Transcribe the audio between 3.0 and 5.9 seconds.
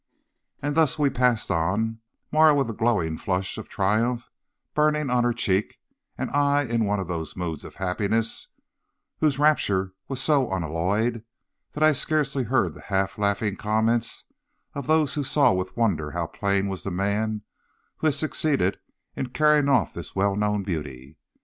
flush of triumph burning on her cheek